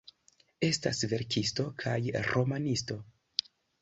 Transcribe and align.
Estas 0.67 1.01
verkisto 1.11 1.65
kaj 1.83 1.95
romanisto. 2.31 2.99